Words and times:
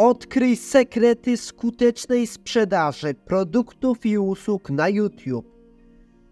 Odkryj 0.00 0.56
sekrety 0.56 1.36
skutecznej 1.36 2.26
sprzedaży 2.26 3.14
produktów 3.14 4.06
i 4.06 4.18
usług 4.18 4.70
na 4.70 4.88
YouTube. 4.88 5.46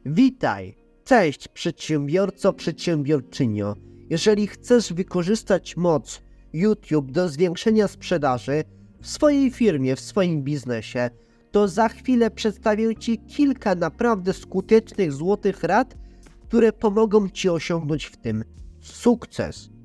Witaj! 0.07 0.77
Cześć 1.05 1.49
przedsiębiorco, 1.49 2.53
przedsiębiorczynio. 2.53 3.75
Jeżeli 4.11 4.47
chcesz 4.47 4.93
wykorzystać 4.93 5.77
moc 5.77 6.23
YouTube 6.53 7.11
do 7.11 7.29
zwiększenia 7.29 7.89
sprzedaży 7.89 8.65
w 9.01 9.07
swojej 9.07 9.51
firmie, 9.51 9.97
w 9.97 10.01
swoim 10.01 10.43
biznesie, 10.43 11.11
to 11.51 11.69
za 11.69 11.89
chwilę 11.89 12.31
przedstawię 12.31 12.97
Ci 12.97 13.19
kilka 13.19 13.75
naprawdę 13.75 14.33
skutecznych 14.33 15.13
złotych 15.13 15.63
rad, 15.63 15.97
które 16.43 16.73
pomogą 16.73 17.29
Ci 17.29 17.49
osiągnąć 17.49 18.05
w 18.05 18.17
tym 18.17 18.45
sukces. 18.81 19.78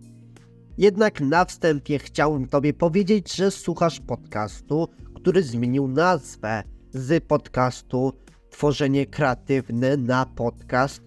Jednak 0.78 1.21
na 1.21 1.46
wstępie 1.46 2.00
chciałbym 2.00 2.48
Tobie 2.48 2.73
powiedzieć, 2.73 3.36
że 3.36 3.52
słuchasz 3.52 4.00
podcastu, 4.00 4.88
który 5.16 5.44
zmienił 5.44 5.88
nazwę 5.88 6.64
z 6.91 7.23
podcastu 7.23 8.14
Tworzenie 8.50 9.05
kreatywne 9.05 9.98
na 9.98 10.26
podcast 10.26 11.02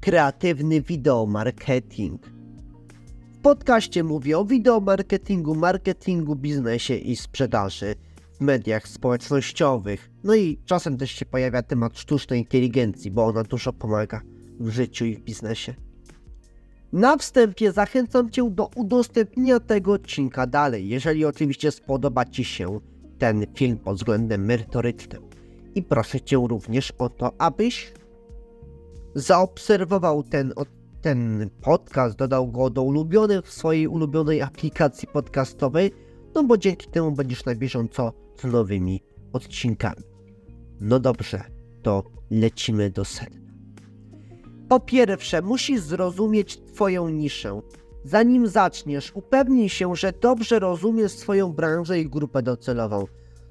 Kreatywny 0.00 0.82
Wideo 0.82 1.26
Marketing. 1.26 2.26
W 3.32 3.38
podcaście 3.42 4.04
mówię 4.04 4.38
o 4.38 4.44
wideomarketingu, 4.44 5.54
marketingu, 5.54 6.36
biznesie 6.36 6.94
i 6.94 7.16
sprzedaży 7.16 7.94
w 8.32 8.40
mediach 8.40 8.88
społecznościowych. 8.88 10.10
No 10.24 10.34
i 10.34 10.58
czasem 10.64 10.96
też 10.96 11.10
się 11.10 11.26
pojawia 11.26 11.62
temat 11.62 11.98
sztucznej 11.98 12.40
inteligencji, 12.40 13.10
bo 13.10 13.24
ona 13.24 13.42
dużo 13.42 13.72
pomaga 13.72 14.20
w 14.60 14.70
życiu 14.70 15.04
i 15.04 15.14
w 15.14 15.20
biznesie. 15.20 15.85
Na 16.92 17.16
wstępie 17.16 17.72
zachęcam 17.72 18.30
Cię 18.30 18.50
do 18.50 18.70
udostępnienia 18.76 19.60
tego 19.60 19.92
odcinka 19.92 20.46
dalej, 20.46 20.88
jeżeli 20.88 21.24
oczywiście 21.24 21.70
spodoba 21.70 22.24
Ci 22.24 22.44
się 22.44 22.80
ten 23.18 23.46
film 23.54 23.78
pod 23.78 23.96
względem 23.96 24.44
merytorycznym. 24.44 25.22
I 25.74 25.82
proszę 25.82 26.20
Cię 26.20 26.46
również 26.48 26.92
o 26.98 27.08
to, 27.08 27.32
abyś 27.38 27.92
zaobserwował 29.14 30.22
ten, 30.22 30.52
ten 31.00 31.50
podcast, 31.60 32.16
dodał 32.16 32.48
go 32.52 32.70
do 32.70 32.82
ulubionych 32.82 33.44
w 33.44 33.52
swojej 33.52 33.88
ulubionej 33.88 34.42
aplikacji 34.42 35.08
podcastowej, 35.08 35.90
no 36.34 36.44
bo 36.44 36.58
dzięki 36.58 36.90
temu 36.90 37.12
będziesz 37.12 37.44
na 37.44 37.54
bieżąco 37.54 38.12
z 38.40 38.44
nowymi 38.44 39.02
odcinkami. 39.32 40.02
No 40.80 41.00
dobrze, 41.00 41.44
to 41.82 42.04
lecimy 42.30 42.90
do 42.90 43.04
sedna. 43.04 43.45
Po 44.68 44.80
pierwsze, 44.80 45.42
musisz 45.42 45.80
zrozumieć 45.80 46.60
Twoją 46.60 47.08
niszę. 47.08 47.60
Zanim 48.04 48.46
zaczniesz, 48.46 49.12
upewnij 49.14 49.68
się, 49.68 49.96
że 49.96 50.12
dobrze 50.20 50.58
rozumiesz 50.58 51.12
swoją 51.12 51.52
branżę 51.52 52.00
i 52.00 52.10
grupę 52.10 52.42
docelową. 52.42 53.04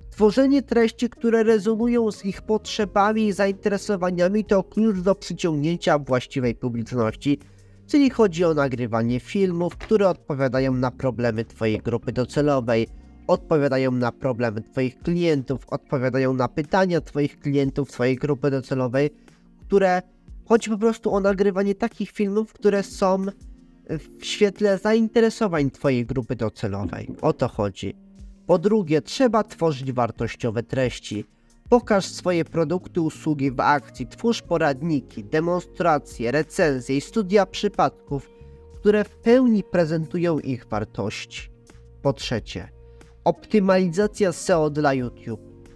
Tworzenie 0.09 0.63
treści, 0.63 1.09
które 1.09 1.43
rezonują 1.43 2.11
z 2.11 2.25
ich 2.25 2.41
potrzebami 2.41 3.27
i 3.27 3.31
zainteresowaniami, 3.31 4.45
to 4.45 4.63
klucz 4.63 4.97
do 4.97 5.15
przyciągnięcia 5.15 5.99
właściwej 5.99 6.55
publiczności, 6.55 7.39
czyli 7.87 8.09
chodzi 8.09 8.45
o 8.45 8.53
nagrywanie 8.53 9.19
filmów, 9.19 9.77
które 9.77 10.09
odpowiadają 10.09 10.73
na 10.73 10.91
problemy 10.91 11.45
Twojej 11.45 11.77
grupy 11.77 12.11
docelowej, 12.11 12.87
odpowiadają 13.27 13.91
na 13.91 14.11
problemy 14.11 14.61
Twoich 14.61 14.99
klientów, 14.99 15.65
odpowiadają 15.67 16.33
na 16.33 16.47
pytania 16.47 17.01
Twoich 17.01 17.39
klientów, 17.39 17.91
Twojej 17.91 18.15
grupy 18.15 18.51
docelowej, 18.51 19.09
które 19.67 20.01
Chodzi 20.45 20.69
po 20.69 20.77
prostu 20.77 21.13
o 21.13 21.19
nagrywanie 21.19 21.75
takich 21.75 22.11
filmów, 22.11 22.53
które 22.53 22.83
są 22.83 23.25
w 23.89 24.25
świetle 24.25 24.77
zainteresowań 24.77 25.71
Twojej 25.71 26.05
grupy 26.05 26.35
docelowej. 26.35 27.07
O 27.21 27.33
to 27.33 27.47
chodzi. 27.47 27.95
Po 28.47 28.57
drugie, 28.57 29.01
trzeba 29.01 29.43
tworzyć 29.43 29.91
wartościowe 29.91 30.63
treści. 30.63 31.25
Pokaż 31.69 32.05
swoje 32.05 32.45
produkty, 32.45 33.01
usługi 33.01 33.51
w 33.51 33.59
akcji, 33.59 34.07
twórz 34.07 34.41
poradniki, 34.41 35.23
demonstracje, 35.23 36.31
recenzje 36.31 36.97
i 36.97 37.01
studia 37.01 37.45
przypadków, 37.45 38.29
które 38.75 39.03
w 39.03 39.17
pełni 39.17 39.63
prezentują 39.63 40.39
ich 40.39 40.65
wartości. 40.65 41.49
Po 42.01 42.13
trzecie, 42.13 42.69
optymalizacja 43.23 44.31
SEO 44.31 44.69
dla 44.69 44.93
YouTube. 44.93 45.69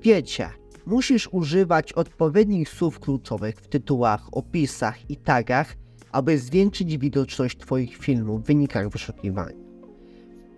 Wiecie, 0.00 0.50
Musisz 0.86 1.28
używać 1.32 1.92
odpowiednich 1.92 2.68
słów 2.68 3.00
kluczowych 3.00 3.56
w 3.56 3.68
tytułach, 3.68 4.28
opisach 4.32 5.10
i 5.10 5.16
tagach, 5.16 5.76
aby 6.12 6.38
zwiększyć 6.38 6.98
widoczność 6.98 7.58
Twoich 7.58 7.96
filmów 7.96 8.42
w 8.42 8.46
wynikach 8.46 8.88
wyszukiwania. 8.88 9.56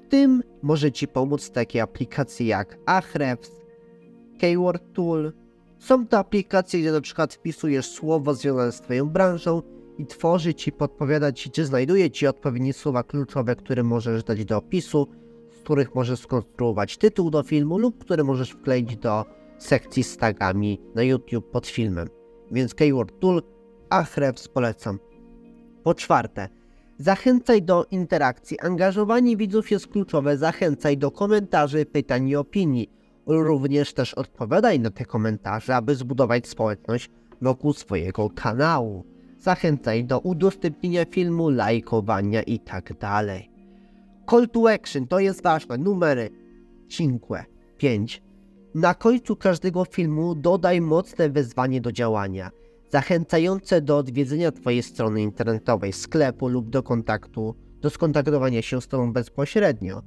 W 0.05 0.09
tym 0.09 0.43
może 0.63 0.93
Ci 0.93 1.09
pomóc 1.09 1.51
takie 1.51 1.83
aplikacje 1.83 2.47
jak 2.47 2.79
Ahrefs, 2.87 3.51
Keyword 4.39 4.83
Tool. 4.93 5.33
Są 5.79 6.07
to 6.07 6.19
aplikacje, 6.19 6.81
gdzie 6.81 6.93
na 6.93 7.01
przykład 7.01 7.35
wpisujesz 7.35 7.87
słowo 7.87 8.35
związane 8.35 8.73
z 8.73 8.81
Twoją 8.81 9.09
branżą 9.09 9.63
i 9.99 10.07
tworzy 10.07 10.55
Ci, 10.55 10.73
podpowiada 10.73 11.33
Ci, 11.33 11.51
czy 11.51 11.65
znajduje 11.65 12.11
Ci 12.11 12.27
odpowiednie 12.27 12.73
słowa 12.73 13.03
kluczowe, 13.03 13.57
które 13.57 13.83
możesz 13.83 14.25
dać 14.25 14.45
do 14.45 14.57
opisu, 14.57 15.07
z 15.51 15.63
których 15.65 15.95
możesz 15.95 16.21
skonstruować 16.21 16.97
tytuł 16.97 17.31
do 17.31 17.43
filmu 17.43 17.79
lub 17.79 17.99
które 17.99 18.25
możesz 18.25 18.51
wkleić 18.51 18.97
do 18.97 19.25
sekcji 19.59 20.03
z 20.03 20.17
tagami 20.17 20.81
na 20.95 21.03
YouTube 21.03 21.51
pod 21.51 21.67
filmem, 21.67 22.09
więc 22.53 22.75
Keyword 22.75 23.21
Tool 23.21 23.43
Ahrefs 23.91 24.49
polecam. 24.49 24.99
Po 25.83 25.95
czwarte, 25.95 26.49
zachęcaj 26.99 27.63
do 27.63 27.87
interakcji. 27.91 28.61
Angażowanie 28.61 29.37
widzów 29.37 29.71
jest 29.71 29.87
kluczowe. 29.87 30.37
Zachęcaj 30.37 30.99
do 30.99 31.11
komentarzy, 31.11 31.87
pytań 31.87 32.29
i 32.29 32.37
opinii. 32.37 32.91
Również 33.27 33.95
też 33.95 34.15
odpowiadaj 34.15 34.81
na 34.81 34.91
te 34.91 35.05
komentarze, 35.05 35.77
aby 35.77 35.95
zbudować 35.95 36.49
społeczność 36.49 37.11
wokół 37.43 37.73
swojego 37.73 38.31
kanału. 38.31 39.05
Zachęcaj 39.39 40.05
do 40.05 40.21
udostępnienia 40.21 41.05
filmu, 41.05 41.49
lajkowania 41.49 42.43
i 42.43 42.59
tak 42.59 42.99
dalej. 42.99 43.51
Call 44.31 44.49
to 44.49 44.73
action 44.73 45.07
to 45.07 45.19
jest 45.19 45.43
ważne. 45.43 45.79
Numery 45.79 46.31
5, 46.89 47.23
5, 47.79 48.23
na 48.75 48.95
końcu 48.95 49.37
każdego 49.37 49.85
filmu 49.85 50.35
dodaj 50.35 50.81
mocne 50.81 51.31
wezwanie 51.31 51.81
do 51.81 51.93
działania, 51.93 52.51
zachęcające 52.93 53.81
do 53.81 53.99
odwiedzenia 53.99 54.53
Twojej 54.53 54.83
strony 54.83 55.23
internetowej, 55.23 55.93
sklepu 55.93 56.49
lub 56.49 56.71
do 56.71 56.83
kontaktu, 56.83 57.55
do 57.81 57.91
skontaktowania 57.91 58.63
się 58.63 58.81
z 58.81 58.89
Tobą 58.89 59.13
bezpośrednio. 59.13 60.03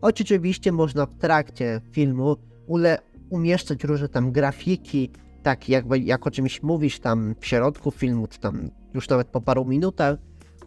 Choć 0.00 0.20
oczywiście 0.20 0.72
można 0.72 1.06
w 1.06 1.14
trakcie 1.14 1.80
filmu 1.92 2.36
ule 2.66 2.98
umieszczać 3.30 3.84
różne 3.84 4.08
tam 4.08 4.32
grafiki, 4.32 5.10
tak 5.42 5.68
jakby 5.68 5.98
jak 5.98 6.26
o 6.26 6.30
czymś 6.30 6.62
mówisz 6.62 7.00
tam 7.00 7.34
w 7.40 7.46
środku 7.46 7.90
filmu, 7.90 8.26
czy 8.26 8.40
tam 8.40 8.70
już 8.94 9.08
nawet 9.08 9.28
po 9.28 9.40
paru 9.40 9.64
minutach, 9.64 10.18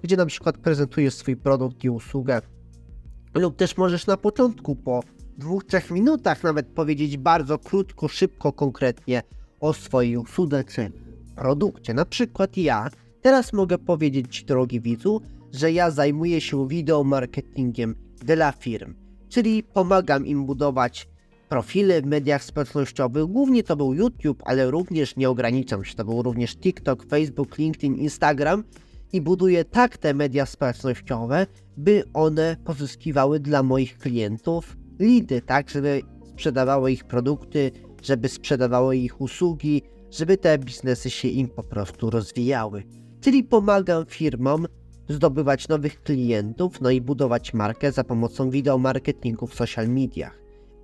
gdzie 0.01 0.17
na 0.17 0.25
przykład 0.25 0.57
prezentujesz 0.57 1.13
swój 1.13 1.35
produkt 1.37 1.83
i 1.83 1.89
usługę. 1.89 2.41
Lub 3.35 3.55
też 3.55 3.77
możesz 3.77 4.07
na 4.07 4.17
początku 4.17 4.75
po 4.75 4.99
dwóch, 5.41 5.65
trzech 5.65 5.91
minutach 5.91 6.43
nawet 6.43 6.67
powiedzieć 6.67 7.17
bardzo 7.17 7.59
krótko, 7.59 8.07
szybko, 8.07 8.53
konkretnie 8.53 9.21
o 9.59 9.73
swojej 9.73 10.17
usłudze 10.17 10.63
czy 10.63 10.91
produkcie. 11.35 11.93
Na 11.93 12.05
przykład 12.05 12.57
ja 12.57 12.89
teraz 13.21 13.53
mogę 13.53 13.77
powiedzieć, 13.77 14.43
drogi 14.43 14.81
widzu, 14.81 15.21
że 15.53 15.71
ja 15.71 15.91
zajmuję 15.91 16.41
się 16.41 16.67
wideo 16.67 17.03
marketingiem 17.03 17.95
dla 18.25 18.51
firm, 18.51 18.93
czyli 19.29 19.63
pomagam 19.63 20.25
im 20.25 20.45
budować 20.45 21.09
profile 21.49 22.01
w 22.01 22.05
mediach 22.05 22.43
społecznościowych. 22.43 23.25
Głównie 23.25 23.63
to 23.63 23.75
był 23.75 23.93
YouTube, 23.93 24.43
ale 24.45 24.71
również 24.71 25.15
nie 25.15 25.29
ograniczam 25.29 25.85
się, 25.85 25.95
to 25.95 26.05
był 26.05 26.21
również 26.21 26.55
TikTok, 26.55 27.05
Facebook, 27.05 27.57
LinkedIn, 27.57 27.95
Instagram 27.95 28.63
i 29.13 29.21
buduję 29.21 29.65
tak 29.65 29.97
te 29.97 30.13
media 30.13 30.45
społecznościowe, 30.45 31.47
by 31.77 32.03
one 32.13 32.57
pozyskiwały 32.65 33.39
dla 33.39 33.63
moich 33.63 33.97
klientów 33.97 34.80
lidy, 35.01 35.41
tak, 35.41 35.69
żeby 35.69 36.01
sprzedawały 36.25 36.91
ich 36.91 37.03
produkty, 37.03 37.71
żeby 38.01 38.29
sprzedawały 38.29 38.97
ich 38.97 39.21
usługi, 39.21 39.81
żeby 40.11 40.37
te 40.37 40.57
biznesy 40.57 41.09
się 41.09 41.27
im 41.27 41.47
po 41.49 41.63
prostu 41.63 42.09
rozwijały. 42.09 42.83
Czyli 43.21 43.43
pomagam 43.43 44.05
firmom 44.05 44.65
zdobywać 45.09 45.67
nowych 45.67 46.03
klientów, 46.03 46.81
no 46.81 46.89
i 46.89 47.01
budować 47.01 47.53
markę 47.53 47.91
za 47.91 48.03
pomocą 48.03 48.49
wideo 48.49 48.77
marketingu 48.77 49.47
w 49.47 49.55
social 49.55 49.87
mediach. 49.87 50.41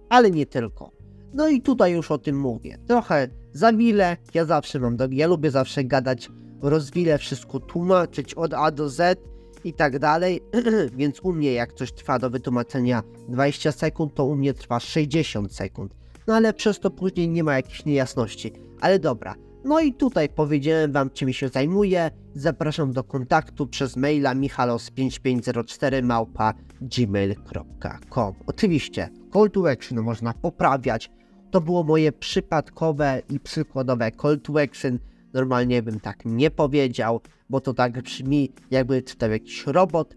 Ale 0.09 0.31
nie 0.31 0.45
tylko. 0.45 0.91
No 1.33 1.47
i 1.47 1.61
tutaj 1.61 1.93
już 1.93 2.11
o 2.11 2.17
tym 2.17 2.39
mówię. 2.39 2.77
Trochę 2.87 3.27
za 3.53 3.73
wiele, 3.73 4.17
ja 4.33 4.45
zawsze 4.45 4.79
mam, 4.79 4.97
ja 5.11 5.27
lubię 5.27 5.51
zawsze 5.51 5.83
gadać 5.83 6.29
rozwile, 6.61 7.17
wszystko 7.17 7.59
tłumaczyć 7.59 8.33
od 8.33 8.53
A 8.53 8.71
do 8.71 8.89
Z, 8.89 9.19
i 9.67 9.73
tak 9.73 9.99
dalej, 9.99 10.41
więc 10.97 11.19
u 11.19 11.33
mnie 11.33 11.53
jak 11.53 11.73
coś 11.73 11.91
trwa 11.91 12.19
do 12.19 12.29
wytłumaczenia 12.29 13.03
20 13.29 13.71
sekund, 13.71 14.13
to 14.13 14.25
u 14.25 14.35
mnie 14.35 14.53
trwa 14.53 14.79
60 14.79 15.53
sekund. 15.53 15.93
No 16.27 16.35
ale 16.35 16.53
przez 16.53 16.79
to 16.79 16.91
później 16.91 17.29
nie 17.29 17.43
ma 17.43 17.55
jakichś 17.55 17.85
niejasności. 17.85 18.53
Ale 18.81 18.99
dobra, 18.99 19.35
No 19.67 19.79
i 19.79 19.93
tutaj 19.93 20.29
powiedziałem 20.29 20.91
wam, 20.91 21.09
czym 21.09 21.33
się 21.33 21.49
zajmuję. 21.49 22.11
Zapraszam 22.35 22.91
do 22.93 23.03
kontaktu 23.03 23.67
przez 23.67 23.97
maila 23.97 24.35
michalos5504 24.35 26.03
małpa 26.03 26.53
gmail.com. 26.81 28.33
Oczywiście, 28.45 29.09
call 29.33 29.51
to 29.51 29.69
action 29.71 30.01
można 30.01 30.33
poprawiać. 30.33 31.11
To 31.51 31.61
było 31.61 31.83
moje 31.83 32.11
przypadkowe 32.11 33.21
i 33.29 33.39
przykładowe 33.39 34.11
call 34.21 34.39
to 34.39 34.61
action. 34.61 34.99
Normalnie 35.37 35.81
bym 35.81 35.99
tak 35.99 36.25
nie 36.25 36.51
powiedział, 36.51 37.21
bo 37.49 37.61
to 37.61 37.73
tak 37.73 38.01
brzmi, 38.01 38.51
jakby 38.71 39.01
czytał 39.01 39.31
jakiś 39.31 39.65
robot. 39.67 40.15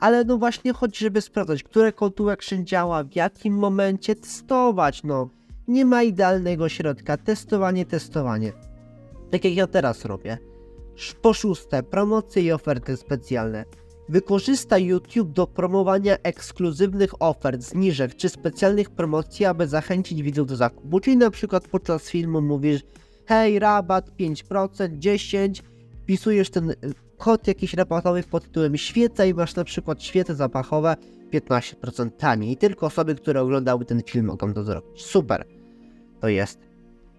Ale 0.00 0.24
no 0.24 0.38
właśnie 0.38 0.72
chodzi, 0.72 0.98
żeby 0.98 1.20
sprawdzać, 1.20 1.62
które 1.62 1.92
call 1.92 2.30
action 2.30 2.66
działa, 2.66 3.04
w 3.04 3.16
jakim 3.16 3.54
momencie 3.54 4.14
testować. 4.14 5.02
No, 5.02 5.30
nie 5.68 5.84
ma 5.84 6.02
idealnego 6.02 6.68
środka. 6.68 7.16
Testowanie, 7.16 7.86
testowanie. 7.86 8.52
Tak 9.30 9.44
jak 9.44 9.54
ja 9.54 9.66
teraz 9.66 10.04
robię. 10.04 10.38
Po 11.22 11.34
szóste, 11.34 11.82
promocje 11.82 12.42
i 12.42 12.52
oferty 12.52 12.96
specjalne. 12.96 13.64
Wykorzystaj 14.08 14.84
YouTube 14.84 15.32
do 15.32 15.46
promowania 15.46 16.16
ekskluzywnych 16.22 17.22
ofert, 17.22 17.62
zniżek 17.62 18.16
czy 18.16 18.28
specjalnych 18.28 18.90
promocji, 18.90 19.44
aby 19.44 19.68
zachęcić 19.68 20.22
widzów 20.22 20.48
do 20.48 20.56
zakupu. 20.56 21.00
Czyli 21.00 21.16
na 21.16 21.30
przykład 21.30 21.68
podczas 21.68 22.10
filmu 22.10 22.40
mówisz 22.40 22.82
hej, 23.30 23.58
rabat 23.58 24.10
5%, 24.18 24.98
10%, 24.98 25.62
wpisujesz 26.02 26.50
ten 26.50 26.70
y, 26.70 26.76
kod 27.18 27.46
jakiś 27.46 27.74
rabatowy 27.74 28.22
pod 28.22 28.44
tytułem 28.44 28.76
świeca 28.76 29.24
i 29.24 29.34
masz 29.34 29.54
na 29.54 29.64
przykład 29.64 30.02
świece 30.02 30.34
zapachowe 30.34 30.96
15% 31.32 32.10
taniej. 32.10 32.56
Tylko 32.56 32.86
osoby, 32.86 33.14
które 33.14 33.40
oglądały 33.40 33.84
ten 33.84 34.02
film 34.02 34.26
mogą 34.26 34.54
to 34.54 34.64
zrobić. 34.64 35.02
Super. 35.02 35.44
To 36.20 36.28
jest. 36.28 36.58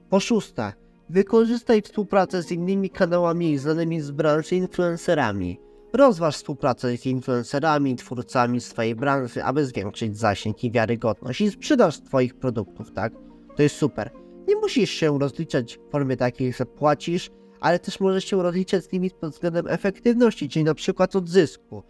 Po 0.10 0.20
szóste, 0.20 0.74
wykorzystaj 1.10 1.82
współpracę 1.82 2.44
z 2.44 2.52
innymi 2.52 2.90
kanałami 2.90 3.58
znanymi 3.58 4.02
z 4.02 4.12
branży 4.12 4.56
influencerami. 4.56 5.60
Rozważ 5.94 6.36
współpracę 6.36 6.98
z 6.98 7.06
influencerami, 7.06 7.96
twórcami 7.96 8.62
z 8.62 8.70
twojej 8.70 8.96
branży, 8.96 9.44
aby 9.44 9.66
zwiększyć 9.66 10.18
zasięg 10.18 10.64
i 10.64 10.72
wiarygodność 10.72 11.42
i 11.42 11.52
sprzedaż 11.52 12.02
twoich 12.02 12.36
produktów, 12.36 12.92
tak? 12.92 13.14
To 13.58 13.64
jest 13.64 13.76
super. 13.76 14.21
Nie 14.52 14.58
musisz 14.58 14.90
się 14.90 15.20
rozliczać 15.20 15.78
w 15.78 15.92
formie 15.92 16.18
takiej, 16.18 16.54
że 16.54 16.66
płacisz, 16.66 17.30
ale 17.60 17.80
też 17.80 18.00
możesz 18.00 18.26
się 18.26 18.44
rozliczać 18.44 18.86
z 18.86 18.92
nimi 18.92 19.12
pod 19.12 19.34
względem 19.34 19.68
efektywności, 19.68 20.50
czyli 20.50 20.66
na 20.66 20.74
przykład 20.74 21.16
od 21.16 21.30
zysku. 21.30 21.84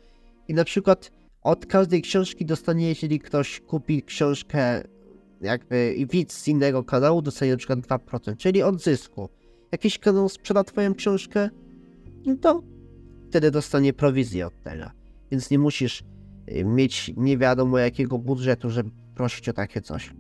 I 0.47 0.53
na 0.53 0.63
przykład 0.63 1.11
od 1.41 1.65
każdej 1.65 2.01
książki 2.01 2.45
dostanie, 2.45 2.89
jeżeli 2.89 3.19
ktoś 3.19 3.59
kupi 3.59 4.03
książkę 4.03 4.83
jakby 5.41 5.95
widz 6.09 6.33
z 6.33 6.47
innego 6.47 6.83
kanału 6.83 7.21
dostanie 7.21 7.51
na 7.51 7.57
przykład 7.57 7.79
2%, 7.79 8.37
czyli 8.37 8.63
od 8.63 8.81
zysku. 8.81 9.29
Jakiś 9.71 9.99
kanał 9.99 10.29
sprzeda 10.29 10.63
twoją 10.63 10.95
książkę, 10.95 11.49
no 12.25 12.35
to 12.35 12.63
wtedy 13.29 13.51
dostanie 13.51 13.93
prowizję 13.93 14.47
od 14.47 14.63
tego. 14.63 14.85
Więc 15.31 15.49
nie 15.49 15.59
musisz 15.59 16.03
y, 16.51 16.65
mieć 16.65 17.13
nie 17.17 17.37
wiadomo 17.37 17.77
jakiego 17.77 18.17
budżetu, 18.17 18.69
żeby 18.69 18.91
prosić 19.15 19.49
o 19.49 19.53
takie 19.53 19.81
coś. 19.81 20.13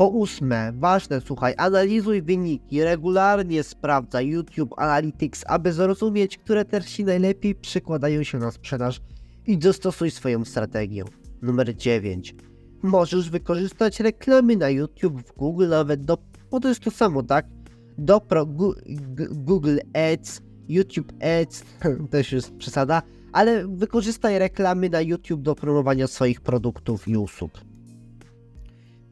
Po 0.00 0.08
ósme, 0.08 0.72
ważne, 0.78 1.20
słuchaj, 1.20 1.54
analizuj 1.56 2.22
wyniki, 2.22 2.84
regularnie 2.84 3.62
sprawdzaj 3.62 4.28
YouTube 4.28 4.74
Analytics, 4.76 5.44
aby 5.46 5.72
zrozumieć, 5.72 6.38
które 6.38 6.64
treści 6.64 7.04
najlepiej 7.04 7.54
przykładają 7.54 8.22
się 8.22 8.38
na 8.38 8.50
sprzedaż 8.50 9.00
i 9.46 9.58
dostosuj 9.58 10.10
swoją 10.10 10.44
strategię. 10.44 11.04
Numer 11.42 11.76
9. 11.76 12.34
Możesz 12.82 13.30
wykorzystać 13.30 14.00
reklamy 14.00 14.56
na 14.56 14.70
YouTube, 14.70 15.22
w 15.22 15.32
Google, 15.32 15.68
nawet 15.68 16.04
do, 16.04 16.18
bo 16.50 16.60
to 16.60 16.68
jest 16.68 16.80
to 16.80 16.90
samo, 16.90 17.22
tak? 17.22 17.46
Do 17.98 18.20
pro, 18.20 18.46
gu, 18.46 18.74
Google 19.30 19.78
Ads, 20.12 20.42
YouTube 20.68 21.12
Ads, 21.12 21.64
też 22.10 22.32
jest 22.32 22.56
przesada, 22.56 23.02
ale 23.32 23.68
wykorzystaj 23.68 24.38
reklamy 24.38 24.90
na 24.90 25.00
YouTube 25.00 25.42
do 25.42 25.54
promowania 25.54 26.06
swoich 26.06 26.40
produktów 26.40 27.08
i 27.08 27.16
usług. 27.16 27.69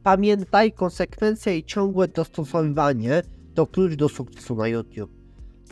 Pamiętaj, 0.03 0.71
konsekwencja 0.71 1.53
i 1.53 1.63
ciągłe 1.63 2.07
dostosowywanie 2.07 3.21
to 3.53 3.67
klucz 3.67 3.93
do 3.93 4.09
sukcesu 4.09 4.55
na 4.55 4.67
YouTube. 4.67 5.11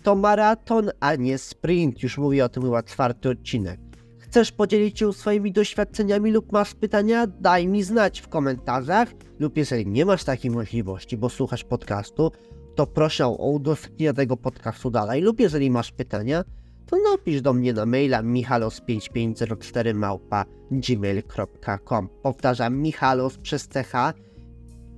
To 0.04 0.16
maraton, 0.16 0.90
a 1.00 1.16
nie 1.16 1.38
sprint, 1.38 2.04
już 2.04 2.18
mówię 2.18 2.46
o 2.46 2.50
tym 2.50 2.64
chyba 2.64 2.84
czwarty 2.84 3.30
odcinek. 3.30 3.80
Chcesz 4.20 4.52
podzielić 4.52 5.00
się 5.00 5.14
swoimi 5.14 5.52
doświadczeniami 5.52 6.32
lub 6.32 6.52
masz 6.52 6.74
pytania? 6.74 7.28
Daj 7.28 7.68
mi 7.68 7.84
znać 7.84 8.20
w 8.20 8.28
komentarzach 8.28 9.10
lub 9.40 9.58
jeżeli 9.58 9.88
nie 9.88 10.06
masz 10.06 10.24
takiej 10.24 10.52
możliwości, 10.52 11.18
bo 11.18 11.30
słuchasz 11.30 11.64
podcastu, 11.64 12.32
to 12.76 12.88
proszę 12.88 13.26
o 13.26 13.52
udostępnienie 13.52 14.14
tego 14.14 14.38
podcastu 14.38 14.92
dalej 14.92 15.22
lub 15.22 15.40
jeżeli 15.40 15.72
masz 15.72 15.92
pytania, 15.92 16.44
to 16.88 16.98
napisz 17.12 17.42
do 17.42 17.54
mnie 17.54 17.74
na 17.74 17.86
maila 17.86 18.24
michalos5504 18.24 19.94
małpa 19.94 20.46
gmail.com 20.72 22.10
Powtarzam, 22.24 22.78
michalos 22.78 23.38
przez 23.38 23.68
ch 23.68 24.14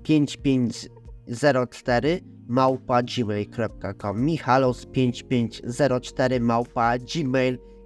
5504 0.04 2.22
małpa 2.48 3.04
gmail.com 3.04 4.26
michalos 4.26 4.86
5504 4.86 6.40
małpa 6.40 6.94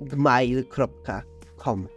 gmail.com 0.02 1.88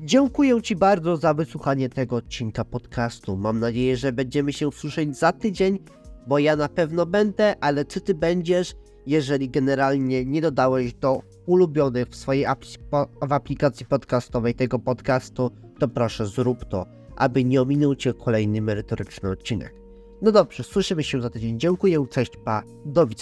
Dziękuję 0.00 0.62
Ci 0.62 0.76
bardzo 0.76 1.16
za 1.16 1.34
wysłuchanie 1.34 1.88
tego 1.88 2.16
odcinka 2.16 2.64
podcastu. 2.64 3.36
Mam 3.36 3.60
nadzieję, 3.60 3.96
że 3.96 4.12
będziemy 4.12 4.52
się 4.52 4.72
słyszeć 4.72 5.18
za 5.18 5.32
tydzień, 5.32 5.78
bo 6.26 6.38
ja 6.38 6.56
na 6.56 6.68
pewno 6.68 7.06
będę, 7.06 7.54
ale 7.60 7.84
czy 7.84 8.00
Ty 8.00 8.14
będziesz? 8.14 8.74
Jeżeli 9.06 9.48
generalnie 9.50 10.24
nie 10.24 10.40
dodałeś 10.40 10.94
do 10.94 11.22
ulubionych 11.46 12.08
w 12.08 12.16
swojej 12.16 12.46
w 13.28 13.32
aplikacji 13.32 13.86
podcastowej 13.86 14.54
tego 14.54 14.78
podcastu, 14.78 15.50
to 15.78 15.88
proszę 15.88 16.26
zrób 16.26 16.64
to, 16.64 16.86
aby 17.16 17.44
nie 17.44 17.62
ominął 17.62 17.94
Cię 17.94 18.14
kolejny 18.14 18.62
merytoryczny 18.62 19.30
odcinek. 19.30 19.74
No 20.22 20.32
dobrze, 20.32 20.62
słyszymy 20.62 21.04
się 21.04 21.20
za 21.20 21.30
tydzień. 21.30 21.60
Dziękuję, 21.60 22.06
cześć, 22.10 22.32
pa, 22.44 22.62
do 22.84 23.06
widzenia. 23.06 23.16